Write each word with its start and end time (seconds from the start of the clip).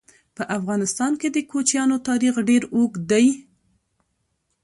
په 0.35 0.43
افغانستان 0.57 1.11
کې 1.21 1.27
د 1.31 1.37
کوچیانو 1.51 1.95
تاریخ 2.07 2.33
ډېر 2.49 2.63
اوږد 2.75 3.01
دی. 3.11 3.25